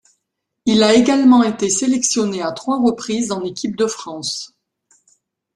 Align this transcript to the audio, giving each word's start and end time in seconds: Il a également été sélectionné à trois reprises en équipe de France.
Il 0.65 0.81
a 0.81 0.95
également 0.95 1.43
été 1.43 1.69
sélectionné 1.69 2.41
à 2.41 2.51
trois 2.53 2.81
reprises 2.81 3.31
en 3.31 3.43
équipe 3.45 3.75
de 3.75 3.85
France. 3.85 4.55